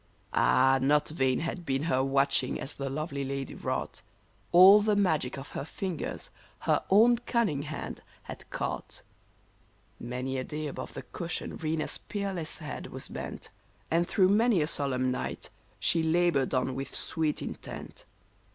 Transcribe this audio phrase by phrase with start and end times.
[0.33, 0.79] Ah!
[0.81, 4.01] not vain had been her watching as the lovely lady wrought;
[4.51, 6.31] All the magic of her fingers
[6.61, 9.03] her own cunning hand had caught!
[9.99, 13.51] Many a day above the cushion Rena's peerless head was bent,
[13.91, 18.05] And through many a solemn night she labored on with sweet intent.